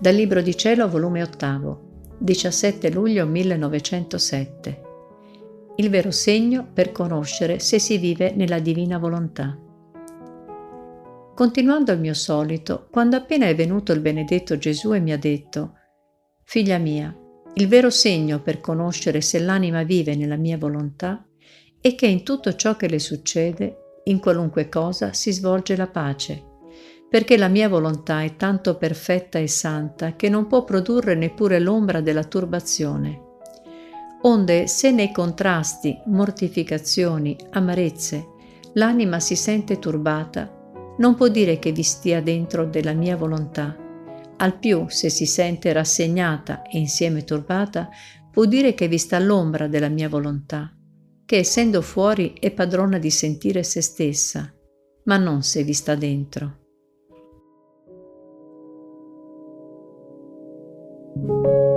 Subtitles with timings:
[0.00, 4.82] Dal Libro di Cielo, volume 8, 17 luglio 1907.
[5.76, 9.58] Il vero segno per conoscere se si vive nella divina volontà.
[11.34, 15.74] Continuando al mio solito, quando appena è venuto il benedetto Gesù e mi ha detto,
[16.44, 17.14] Figlia mia,
[17.54, 21.27] il vero segno per conoscere se l'anima vive nella mia volontà
[21.80, 26.48] è che in tutto ciò che le succede, in qualunque cosa, si svolge la pace
[27.08, 32.00] perché la mia volontà è tanto perfetta e santa che non può produrre neppure l'ombra
[32.00, 33.22] della turbazione.
[34.22, 38.26] Onde se nei contrasti, mortificazioni, amarezze,
[38.74, 40.54] l'anima si sente turbata,
[40.98, 43.74] non può dire che vi stia dentro della mia volontà.
[44.36, 47.88] Al più, se si sente rassegnata e insieme turbata,
[48.30, 50.72] può dire che vi sta l'ombra della mia volontà,
[51.28, 54.50] che essendo fuori è padrona di sentire se stessa,
[55.04, 56.56] ma non se vi sta dentro.
[61.14, 61.67] Música